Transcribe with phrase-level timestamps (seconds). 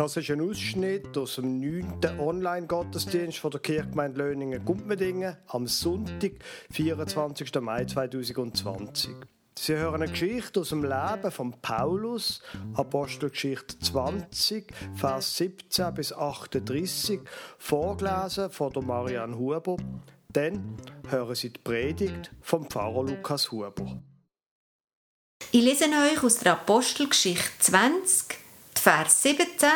[0.00, 2.18] Das ist ein Ausschnitt aus dem 9.
[2.18, 6.32] Online-Gottesdienst der Kirchgemeinde Löningen-Gumpmedingen am Sonntag,
[6.70, 7.60] 24.
[7.60, 9.10] Mai 2020.
[9.58, 12.40] Sie hören eine Geschichte aus dem Leben von Paulus,
[12.72, 17.20] Apostelgeschichte 20, Vers 17 bis 38,
[17.58, 19.76] vorgelesen von der Marianne Huber.
[20.32, 20.78] Dann
[21.10, 24.00] hören Sie die Predigt vom Pfarrer Lukas Huber.
[25.52, 28.39] Ich lese euch aus der Apostelgeschichte 20,
[28.82, 29.68] Vers 17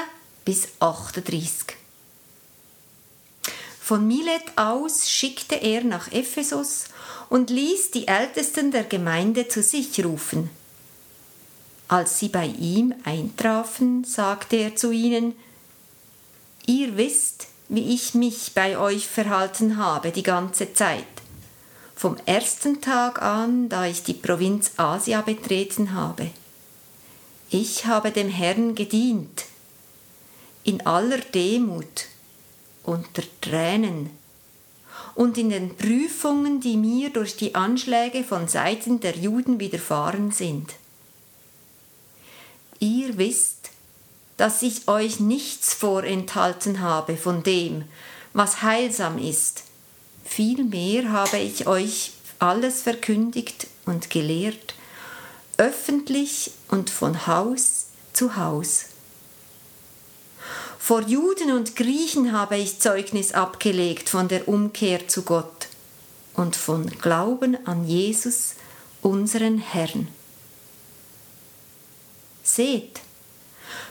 [0.46, 1.76] bis 38.
[3.78, 6.86] Von Milet aus schickte er nach Ephesus
[7.28, 10.48] und ließ die Ältesten der Gemeinde zu sich rufen.
[11.86, 15.34] Als sie bei ihm eintrafen, sagte er zu ihnen,
[16.64, 21.04] Ihr wisst, wie ich mich bei euch verhalten habe die ganze Zeit,
[21.94, 26.30] vom ersten Tag an, da ich die Provinz Asia betreten habe.
[27.56, 29.44] Ich habe dem Herrn gedient,
[30.64, 32.06] in aller Demut,
[32.82, 34.10] unter Tränen
[35.14, 40.72] und in den Prüfungen, die mir durch die Anschläge von Seiten der Juden widerfahren sind.
[42.80, 43.70] Ihr wisst,
[44.36, 47.84] dass ich euch nichts vorenthalten habe von dem,
[48.32, 49.62] was heilsam ist.
[50.24, 54.74] Vielmehr habe ich euch alles verkündigt und gelehrt,
[55.56, 58.86] öffentlich und von Haus zu Haus.
[60.76, 65.68] Vor Juden und Griechen habe ich Zeugnis abgelegt von der Umkehr zu Gott
[66.34, 68.54] und von Glauben an Jesus,
[69.02, 70.08] unseren Herrn.
[72.42, 73.00] Seht,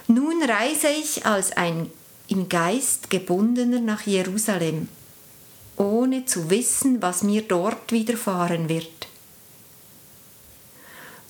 [0.06, 1.90] nun reise ich als ein
[2.28, 4.90] im Geist gebundener nach Jerusalem,
[5.78, 9.04] ohne zu wissen, was mir dort widerfahren wird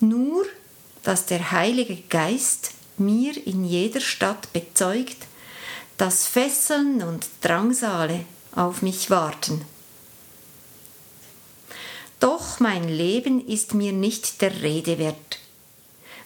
[0.05, 0.45] nur,
[1.05, 5.19] dass der Heilige Geist mir in jeder Stadt bezeugt,
[5.97, 8.25] dass Fesseln und Drangsale
[8.55, 9.65] auf mich warten.
[12.21, 15.39] Doch mein Leben ist mir nicht der Rede wert,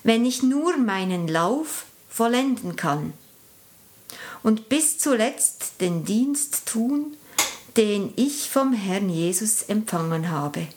[0.04, 3.12] wenn ich nur meinen Lauf vollenden kann
[4.42, 7.16] und bis zuletzt den Dienst tun,
[7.76, 10.68] den ich vom Herrn Jesus empfangen habe.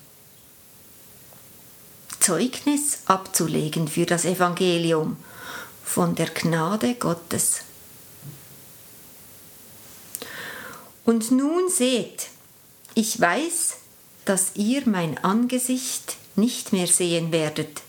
[2.22, 5.18] Zeugnis abzulegen für das Evangelium
[5.84, 7.62] von der Gnade Gottes.
[11.04, 12.28] Und nun seht,
[12.94, 13.78] ich weiß,
[14.26, 17.82] dass ihr mein Angesicht nicht mehr sehen werdet,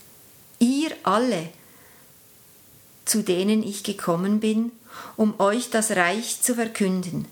[0.59, 1.49] ihr alle,
[3.05, 4.71] zu denen ich gekommen bin,
[5.15, 7.27] um euch das Reich zu verkünden.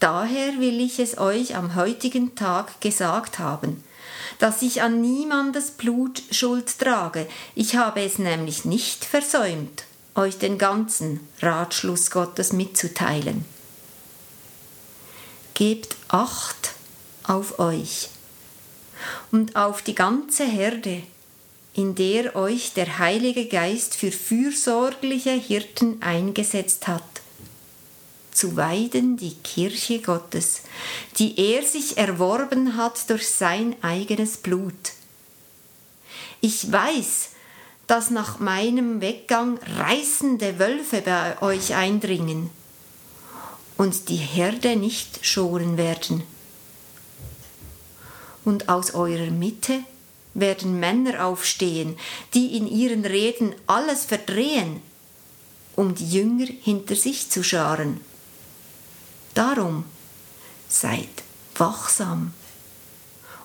[0.00, 3.84] Daher will ich es euch am heutigen Tag gesagt haben,
[4.38, 7.26] dass ich an niemandes Blut Schuld trage.
[7.54, 13.44] Ich habe es nämlich nicht versäumt, euch den ganzen Ratschluss Gottes mitzuteilen.
[15.54, 16.72] Gebt Acht
[17.22, 18.08] auf euch
[19.30, 21.02] und auf die ganze Herde,
[21.74, 27.13] in der euch der Heilige Geist für fürsorgliche Hirten eingesetzt hat
[28.34, 30.62] zu weiden die Kirche Gottes,
[31.18, 34.92] die er sich erworben hat durch sein eigenes Blut.
[36.40, 37.30] Ich weiß,
[37.86, 42.50] dass nach meinem Weggang reißende Wölfe bei euch eindringen
[43.76, 46.22] und die Herde nicht schonen werden.
[48.44, 49.80] Und aus eurer Mitte
[50.34, 51.96] werden Männer aufstehen,
[52.34, 54.82] die in ihren Reden alles verdrehen,
[55.76, 58.00] um die Jünger hinter sich zu scharen.
[59.34, 59.84] Darum
[60.68, 61.08] seid
[61.56, 62.32] wachsam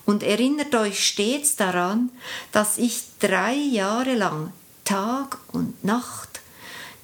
[0.05, 2.09] und erinnert euch stets daran,
[2.51, 4.53] dass ich drei Jahre lang
[4.85, 6.41] Tag und Nacht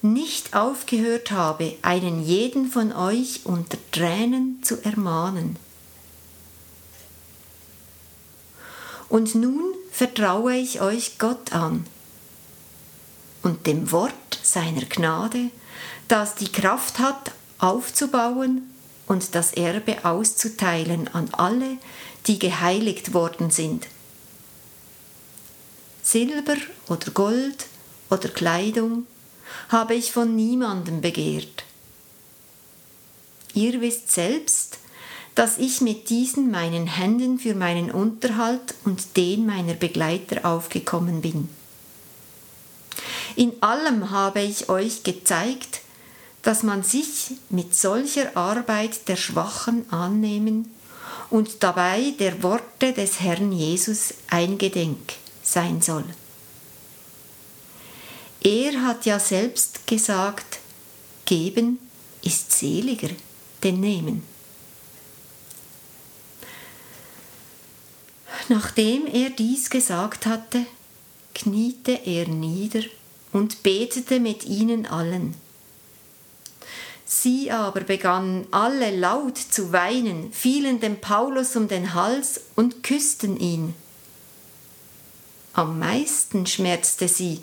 [0.02, 5.58] nicht aufgehört habe, einen jeden von euch unter Tränen zu ermahnen.
[9.10, 11.86] Und nun vertraue ich euch Gott an
[13.44, 15.52] und dem Wort seiner Gnade,
[16.08, 18.75] das die Kraft hat, aufzubauen
[19.08, 21.78] und das Erbe auszuteilen an alle,
[22.28, 23.88] die geheiligt worden sind.
[26.02, 26.58] Silber
[26.88, 27.66] oder Gold
[28.10, 29.06] oder Kleidung
[29.70, 31.64] habe ich von niemandem begehrt.
[33.54, 34.80] Ihr wisst selbst,
[35.34, 41.50] dass ich mit diesen meinen Händen für meinen Unterhalt und den meiner Begleiter aufgekommen bin.
[43.36, 45.82] In allem habe ich euch gezeigt,
[46.46, 50.72] dass man sich mit solcher Arbeit der Schwachen annehmen
[51.32, 56.06] und dabei der Worte des Herrn Jesus eingedenk sein soll.
[58.44, 60.60] Er hat ja selbst gesagt,
[61.26, 61.80] Geben
[62.22, 63.10] ist seliger
[63.64, 64.22] denn Nehmen.
[68.50, 70.68] Nachdem er dies gesagt hatte,
[71.34, 72.84] kniete er nieder
[73.32, 75.45] und betete mit ihnen allen.
[77.06, 83.40] Sie aber begannen alle laut zu weinen, fielen dem Paulus um den Hals und küssten
[83.40, 83.76] ihn.
[85.54, 87.42] Am meisten schmerzte sie,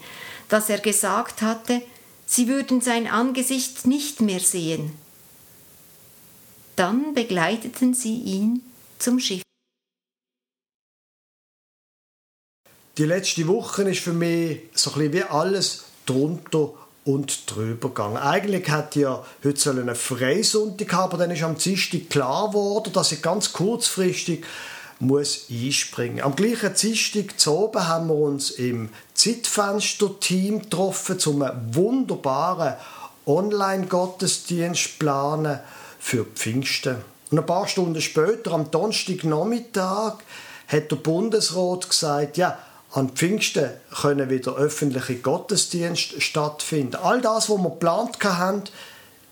[0.48, 1.80] dass er gesagt hatte,
[2.26, 4.98] sie würden sein Angesicht nicht mehr sehen.
[6.74, 8.62] Dann begleiteten sie ihn
[8.98, 9.42] zum Schiff.
[12.98, 18.16] Die letzte Woche ist für mich so ein bisschen wie alles drunter und drüber gegangen.
[18.16, 23.12] Eigentlich hätte ja heute einen Freisonntag haben, aber dann ist am Dienstag klar geworden, dass
[23.12, 24.44] ich ganz kurzfristig
[25.00, 26.22] muss einspringen.
[26.22, 32.74] Am gleichen Dienstag zu oben haben wir uns im Zeitfenster-Team getroffen, um einen wunderbaren
[33.26, 35.58] Online-Gottesdienst planen
[35.98, 36.96] für Pfingsten.
[37.30, 40.18] Und ein paar Stunden später, am Donnerstagnachmittag,
[40.68, 42.58] hat der Bundesrat gesagt, ja,
[42.92, 43.70] an Pfingsten
[44.02, 46.96] können wieder öffentliche Gottesdienste stattfinden.
[46.96, 48.64] All das, was wir geplant haben,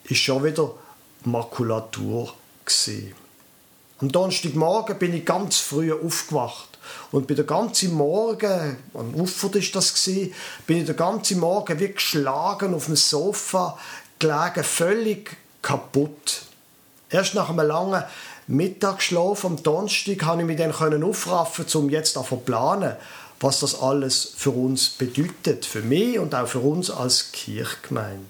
[0.05, 0.73] ist schon wieder
[1.25, 2.33] Makulatur
[2.65, 3.15] gewesen.
[3.99, 6.79] Am Donnerstagmorgen bin ich ganz früh aufgewacht
[7.13, 9.93] und bin den ganzen Morgen, am Ufer ist das
[10.67, 13.79] bin ich den ganzen Morgen wie geschlagen auf dem Sofa
[14.19, 16.43] gelegen, völlig kaputt.
[17.11, 18.05] Erst nach einem langen
[18.47, 22.97] Mittagsschlaf am Donnerstag konnte ich mich dann aufraffen, um jetzt zu planen,
[23.41, 28.27] was das alles für uns bedeutet, für mich und auch für uns als Kirchgemeinde.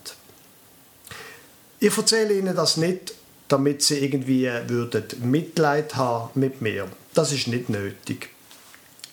[1.81, 3.15] Ich erzähle Ihnen das nicht,
[3.49, 6.89] damit Sie irgendwie würden Mitleid haben mit mir.
[7.13, 8.31] Das ist nicht nötig.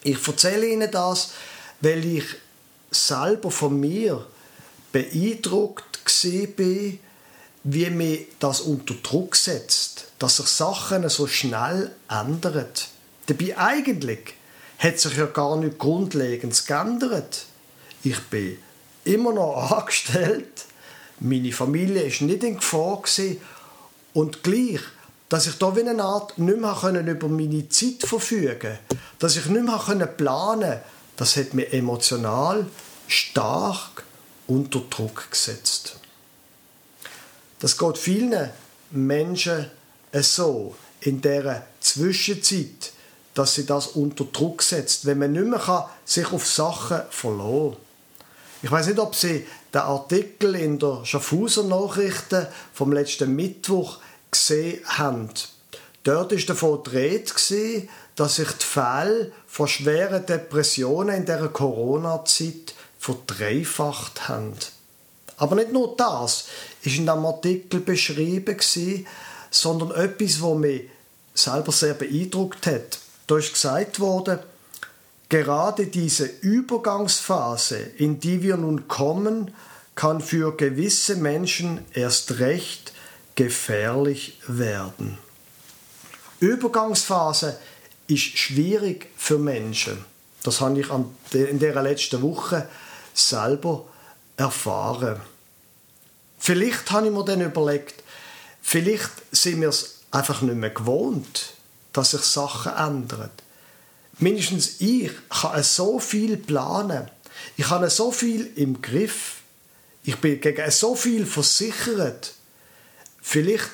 [0.03, 1.31] Ich erzähle Ihnen das,
[1.81, 2.25] weil ich
[2.91, 4.25] selber von mir
[4.91, 5.85] beeindruckt
[6.55, 6.99] bin,
[7.63, 12.67] wie mir das unter Druck setzt, dass sich Sachen so schnell ändern.
[13.25, 14.35] Dabei eigentlich
[14.79, 17.45] hat sich ja gar nicht grundlegend geändert.
[18.03, 18.57] Ich bin
[19.03, 20.65] immer noch angestellt,
[21.19, 23.41] meine Familie ist nicht in Gefahr gewesen,
[24.13, 24.81] und gleich,
[25.29, 28.79] dass ich da wie eine Art nicht mehr über meine Zeit verfügen konnte,
[29.19, 30.81] dass ich nicht mehr planen konnte,
[31.17, 32.65] das hat mich emotional
[33.07, 34.03] stark
[34.47, 35.97] unter Druck gesetzt.
[37.59, 38.49] Das geht vielen
[38.91, 39.69] Menschen
[40.13, 42.91] so in dieser Zwischenzeit,
[43.37, 47.77] dass sie das unter Druck setzt, wenn man nicht mehr sich auf Sachen verlassen kann.
[48.63, 53.99] Ich weiß nicht, ob Sie den Artikel in der Schaffhauser Nachrichten vom letzten Mittwoch
[54.31, 55.29] gesehen haben.
[56.03, 57.31] Dort ist davon Rede,
[58.15, 64.53] dass sich die Fälle von schweren Depressionen in der Corona-Zeit verdreifacht haben.
[65.37, 66.45] Aber nicht nur das
[66.81, 68.57] ist in diesem Artikel beschrieben,
[69.51, 70.89] sondern etwas, was mich
[71.35, 72.97] selber sehr beeindruckt hat.
[73.27, 74.39] Da ist gesagt worden,
[75.27, 79.53] gerade diese Übergangsphase, in die wir nun kommen,
[79.95, 82.93] kann für gewisse Menschen erst recht
[83.35, 85.17] gefährlich werden.
[86.39, 87.59] Übergangsphase
[88.07, 90.05] ist schwierig für Menschen.
[90.43, 90.87] Das habe ich
[91.33, 92.69] in der letzten Woche
[93.13, 93.85] selber
[94.37, 95.19] erfahren.
[96.39, 98.03] Vielleicht habe ich mir dann überlegt,
[98.61, 101.56] vielleicht sind wir es einfach nicht mehr gewohnt
[101.97, 103.31] dass sich Sachen ändern.
[104.19, 107.09] Mindestens ich kann so viel planen.
[107.55, 109.37] Ich habe so viel im Griff.
[110.03, 112.33] Ich bin gegen so viel versichert.
[113.19, 113.69] Vielleicht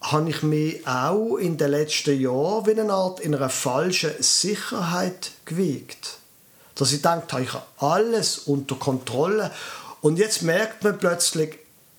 [0.00, 5.32] habe ich mich auch in den letzten Jahren wie eine Art in einer falschen Sicherheit
[5.44, 6.18] gewiegt.
[6.76, 9.50] Dass ich denke, ich habe alles unter Kontrolle.
[10.00, 11.58] Und jetzt merkt man plötzlich,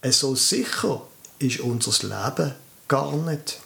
[0.10, 1.02] so sicher
[1.40, 2.56] ist unser Leben
[2.88, 3.60] gar nicht.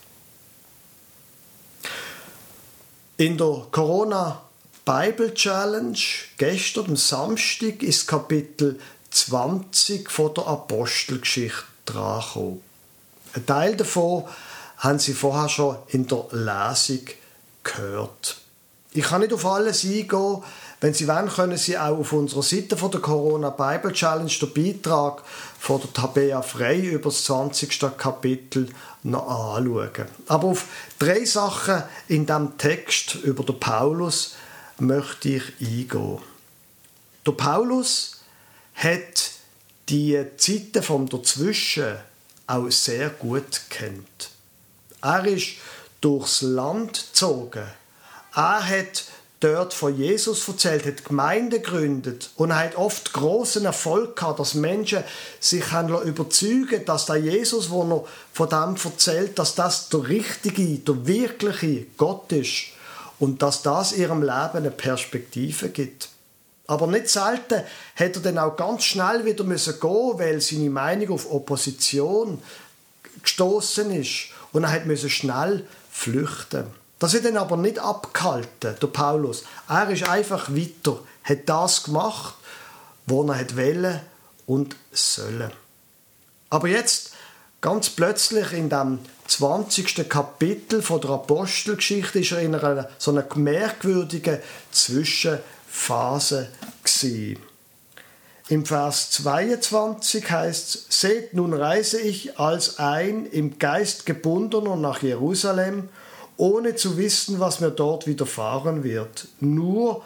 [3.20, 4.44] In der Corona
[4.86, 6.00] Bible Challenge
[6.38, 8.80] gestern am Samstag ist Kapitel
[9.12, 12.62] 20 von der Apostelgeschichte dran
[13.34, 14.24] Ein Teil davon
[14.78, 17.08] haben Sie vorher schon in der Lesung
[17.62, 18.38] gehört.
[18.94, 20.42] Ich kann nicht auf alles eingehen.
[20.81, 24.53] Wenn Sie wollen, können Sie auch auf unserer Seite von der Corona Bible Challenge den
[24.53, 25.24] Beitrag
[25.59, 27.98] von der Tabea Frei über das 20.
[27.98, 28.69] Kapitel
[29.03, 30.07] noch anschauen.
[30.27, 30.65] Aber auf
[30.98, 34.36] drei Sachen in dem Text über den Paulus
[34.77, 36.19] möchte ich eingehen.
[37.25, 38.21] Der Paulus
[38.75, 39.31] hat
[39.89, 41.98] die Zeiten vom Dazwischen
[42.48, 44.29] auch sehr gut kennt.
[45.01, 45.57] Er ist
[46.00, 47.67] durchs Land gezogen.
[48.33, 49.05] Er hat
[49.39, 54.53] dort von Jesus erzählt, hat Gemeinde gegründet und er hat oft großen Erfolg gehabt, dass
[54.53, 55.03] Menschen
[55.39, 58.03] sich haben überzeugen dass der Jesus, wo er
[58.34, 62.67] von dem erzählt, dass das der richtige, der wirkliche Gott ist
[63.19, 66.10] und dass das ihrem Leben eine Perspektive gibt.
[66.67, 67.63] Aber nicht selten
[67.96, 72.41] hat er dann auch ganz schnell wieder müssen gehen, weil seine Meinung auf Opposition
[73.24, 76.78] gestoßen ist und er hat müssen schnell flüchten.
[77.00, 79.44] Das wird dann aber nicht abgehalten, der Paulus.
[79.70, 82.36] Er ist einfach weiter, hat das gemacht,
[83.06, 84.01] was er wollte
[84.46, 85.51] und sollen.
[86.50, 87.13] Aber jetzt,
[87.62, 90.10] ganz plötzlich in dem 20.
[90.10, 94.39] Kapitel von der Apostelgeschichte, ist er in einer so einer merkwürdigen
[94.72, 96.50] Zwischenphase
[96.84, 97.39] gewesen.
[98.50, 105.03] Im Vers 22 heißt es, Seht, nun reise ich als ein im Geist gebundener nach
[105.03, 105.89] Jerusalem,
[106.39, 109.27] ohne zu wissen, was mir dort widerfahren wird.
[109.41, 110.03] Nur,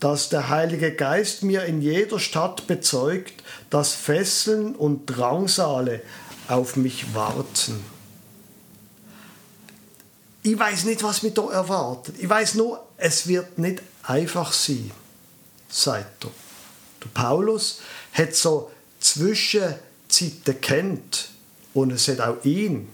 [0.00, 6.00] dass der Heilige Geist mir in jeder Stadt bezeugt, dass Fesseln und Drangsale
[6.48, 7.84] auf mich warten.
[10.42, 12.16] Ich weiß nicht, was mich da erwartet.
[12.18, 14.90] Ich weiß nur, es wird nicht einfach sein,
[15.68, 16.30] sagt er.
[17.02, 17.80] Der Paulus
[18.14, 21.28] hat so Zwischenzeiten kennt
[21.74, 22.88] und es hat auch ihn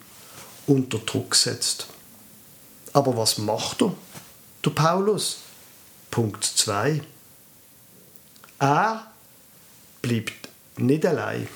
[0.67, 1.87] unter Druck gesetzt.
[2.93, 3.95] Aber was macht er,
[4.65, 5.39] der Paulus?
[6.11, 7.03] Punkt 2.
[8.59, 9.07] Er
[10.03, 11.49] bleibt nicht allein.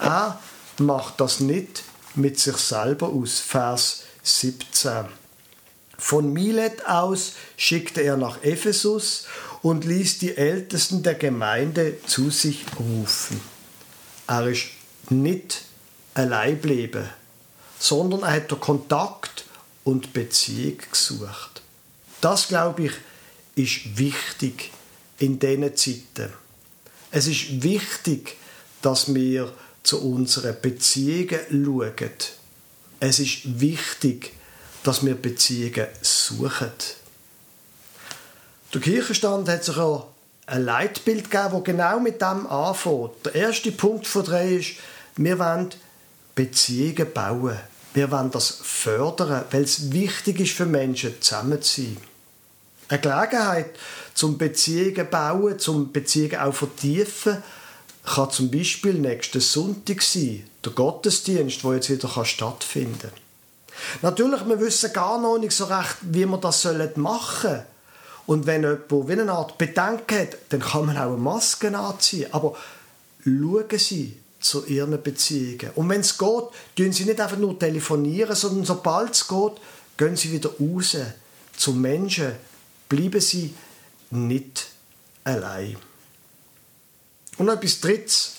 [0.00, 0.38] Er
[0.78, 3.38] macht das nicht mit sich selber aus.
[3.38, 5.06] Vers 17.
[5.98, 9.26] Von Milet aus schickte er nach Ephesus
[9.62, 13.40] und ließ die Ältesten der Gemeinde zu sich rufen.
[14.26, 14.66] Er ist
[15.08, 15.62] nicht
[16.14, 17.08] allein geblieben,
[17.78, 19.45] sondern er hat den Kontakt
[19.86, 21.62] und Beziehung gesucht.
[22.20, 22.92] Das, glaube ich,
[23.54, 24.72] ist wichtig
[25.18, 26.32] in diesen Zeiten.
[27.12, 28.36] Es ist wichtig,
[28.82, 29.52] dass wir
[29.84, 32.10] zu unseren Beziehungen schauen.
[32.98, 34.32] Es ist wichtig,
[34.82, 36.72] dass wir Beziehungen suchen.
[38.74, 39.76] Der Kirchenstand hat sich
[40.46, 43.24] ein Leitbild gegeben, das genau mit dem anfängt.
[43.24, 44.72] Der erste Punkt von drei ist,
[45.16, 45.70] wir wollen
[46.34, 47.56] Beziehungen bauen.
[47.96, 51.96] Wir wollen das fördern, weil es wichtig ist für Menschen, zusammen zu sein.
[52.90, 53.70] Eine Gelegenheit
[54.12, 57.42] zum Beziehungen bauen, zum Beziehungen auch vertiefen,
[58.04, 63.10] kann zum Beispiel nächsten Sonntag sein, der Gottesdienst, der jetzt wieder stattfinden kann.
[64.02, 67.62] Natürlich, wir wissen gar noch nicht so recht, wie wir das machen sollen.
[68.26, 72.28] Und wenn jemand wie eine Art Bedenken hat, dann kann man auch eine Maske anziehen.
[72.32, 72.56] Aber
[73.24, 75.70] schauen Sie, zu ihren Beziehungen.
[75.74, 76.44] Und wenn es geht,
[76.76, 79.52] tun sie nicht einfach nur telefonieren, sondern sobald es geht,
[79.96, 80.96] gehen sie wieder raus
[81.56, 82.32] zum Menschen.
[82.88, 83.54] Bleiben sie
[84.10, 84.68] nicht
[85.24, 85.76] allein.
[87.38, 88.36] Und noch etwas Drittes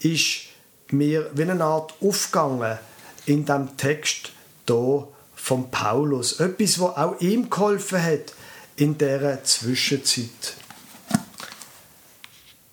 [0.00, 0.40] ist
[0.88, 2.78] mir wie eine Art aufgegangen
[3.26, 4.32] in dem Text
[4.66, 6.40] hier von Paulus.
[6.40, 8.34] Etwas, was auch ihm geholfen hat
[8.76, 10.54] in dieser Zwischenzeit.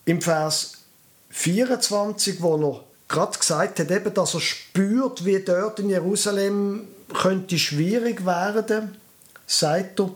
[0.05, 0.80] Im Vers
[1.31, 7.57] 24, wo er gerade gesagt hat, eben, dass er spürt, wie dort in Jerusalem könnte
[7.57, 8.95] schwierig werden,
[9.47, 10.11] sagt er,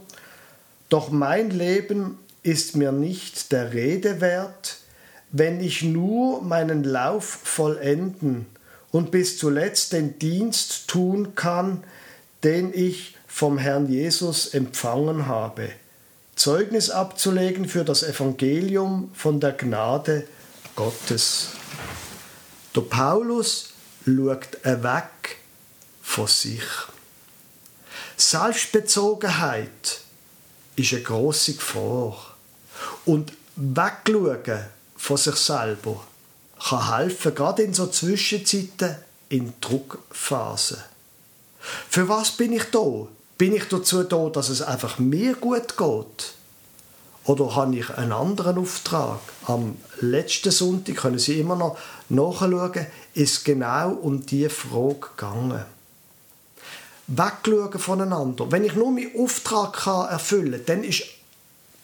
[0.90, 4.78] doch mein Leben ist mir nicht der Rede wert,
[5.32, 8.46] wenn ich nur meinen Lauf vollenden
[8.92, 11.84] und bis zuletzt den Dienst tun kann,
[12.44, 15.70] den ich vom Herrn Jesus empfangen habe,
[16.36, 20.26] Zeugnis abzulegen für das Evangelium von der Gnade
[20.76, 21.50] Gottes.
[22.76, 23.70] Der Paulus
[24.06, 25.38] schaut weg
[26.02, 26.64] von sich.
[28.18, 30.02] Selbstbezogenheit
[30.76, 32.36] ist eine grosse Gefahr.
[33.06, 34.66] Und wegschauen
[34.98, 36.06] von sich selber
[36.60, 38.98] kann helfen, gerade in so Zwischenzeiten,
[39.30, 40.78] in Druckphasen.
[41.90, 43.08] Für was bin ich da?
[43.38, 46.34] Bin ich dazu da, dass es einfach mir gut geht?
[47.26, 49.20] Oder habe ich einen anderen Auftrag?
[49.46, 51.78] Am letzten Sonntag können Sie immer noch
[52.10, 55.66] nachschauen, ist genau um diese Frage gegangen.
[57.08, 58.52] Wegschauen voneinander.
[58.52, 61.04] Wenn ich nur meinen Auftrag erfüllen kann, dann ist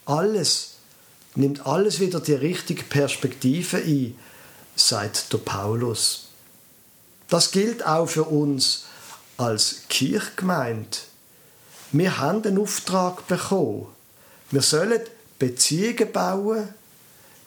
[0.05, 0.75] alles,
[1.35, 4.15] nimmt alles wieder die richtige Perspektive ein,
[4.75, 6.27] sagt der Paulus.
[7.29, 8.85] Das gilt auch für uns
[9.37, 10.97] als Kirchgemeinde.
[11.91, 13.87] Wir haben den Auftrag bekommen.
[14.49, 15.01] Wir sollen
[15.41, 16.67] Beziehungen bauen.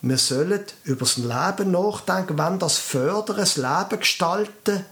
[0.02, 4.84] Wir sollen über das Leben nachdenken, wenn das fördern, das Leben gestalten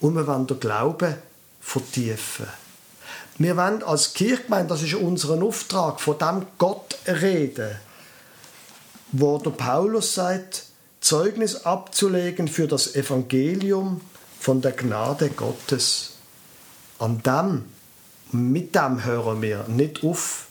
[0.00, 1.14] und wir wollen den Glauben
[1.62, 2.46] vertiefen.
[3.38, 7.74] Wir wollen als Kirchgemeinde, das ist unser Auftrag, von dem Gott reden,
[9.12, 10.64] wo der Paulus sagt,
[11.00, 14.02] Zeugnis abzulegen für das Evangelium
[14.40, 16.16] von der Gnade Gottes.
[16.98, 17.64] An dem,
[18.30, 20.45] mit dem hören wir nicht auf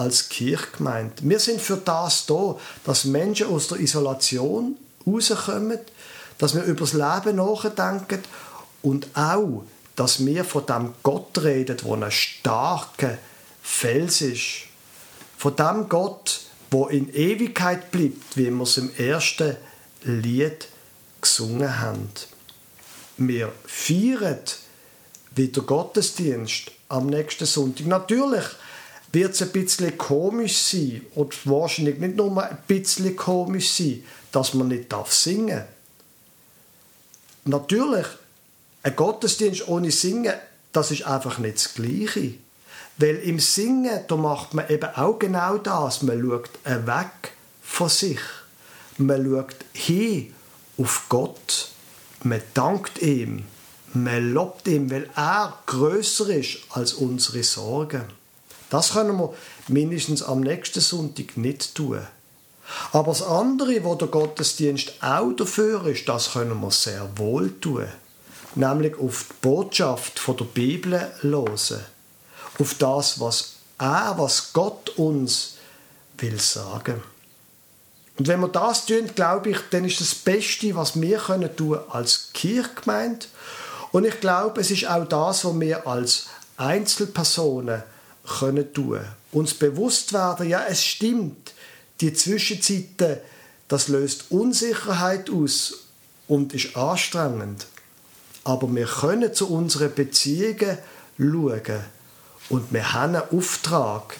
[0.00, 1.12] als Kirchgemeinde.
[1.20, 4.76] Wir sind für das da, dass Menschen aus der Isolation
[5.06, 5.78] rauskommen,
[6.38, 8.22] dass wir über das Leben nachdenken
[8.80, 9.64] und auch,
[9.96, 13.18] dass wir von dem Gott reden, der ein starker
[13.62, 14.62] Fels ist.
[15.36, 16.40] Von dem Gott,
[16.70, 19.56] wo in Ewigkeit bleibt, wie wir es im ersten
[20.04, 20.68] Lied
[21.20, 22.08] gesungen haben.
[23.18, 24.40] Wir feiern
[25.34, 27.86] wieder Gottesdienst am nächsten Sonntag.
[27.86, 28.44] Natürlich
[29.12, 34.54] wird es ein bisschen komisch sein, und wahrscheinlich nicht nur ein bisschen komisch sein, dass
[34.54, 35.66] man nicht singen darf.
[37.44, 38.06] Natürlich,
[38.82, 40.34] ein Gottesdienst ohne Singen,
[40.72, 42.34] das ist einfach nicht das Gleiche.
[42.98, 46.02] Weil im Singen, da macht man eben auch genau das.
[46.02, 48.20] Man schaut weg von sich.
[48.98, 50.34] Man schaut hin
[50.76, 51.70] auf Gott.
[52.22, 53.44] Man dankt ihm.
[53.94, 58.04] Man lobt ihm, weil er größer ist als unsere Sorgen.
[58.70, 59.34] Das können wir
[59.68, 62.06] mindestens am nächsten Sonntag nicht tun.
[62.92, 67.88] Aber das andere, wo der Gottesdienst auch dafür ist, das können wir sehr wohl tun.
[68.54, 71.80] Nämlich auf die Botschaft der Bibel hören.
[72.58, 75.56] Auf das, was er, was Gott uns
[76.18, 77.02] will sagen.
[78.18, 81.78] Und wenn wir das tun, glaube ich, dann ist das Beste, was wir können tun
[81.88, 83.26] als Kirchgemeinde.
[83.92, 87.82] Und ich glaube, es ist auch das, was wir als Einzelpersonen
[88.24, 89.00] können tun.
[89.32, 91.54] Uns bewusst werden, ja, es stimmt,
[92.00, 93.18] die Zwischenzeiten,
[93.68, 95.84] das löst Unsicherheit aus
[96.26, 97.66] und ist anstrengend.
[98.44, 100.78] Aber wir können zu unseren Beziehungen
[101.18, 101.84] schauen
[102.48, 104.16] und wir haben einen Auftrag,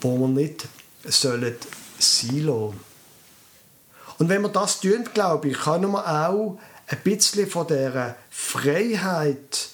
[0.00, 0.66] wo wir nicht
[1.04, 1.54] sollen
[1.98, 2.80] sein lassen.
[4.18, 9.68] Und wenn wir das tun, glaube ich, können wir auch ein bisschen von dieser Freiheit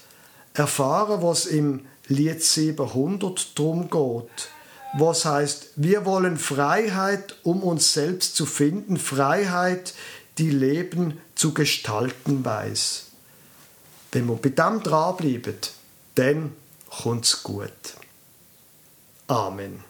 [0.55, 4.49] erfahren, was im Lied 700 drum geht
[4.99, 9.95] was heißt, wir wollen Freiheit, um uns selbst zu finden, Freiheit,
[10.38, 13.07] die Leben zu gestalten weiß.
[14.12, 15.57] Wenn wir bei dem dranbleiben,
[16.14, 16.53] dann
[16.88, 17.71] kommt's gut.
[19.27, 19.85] Amen.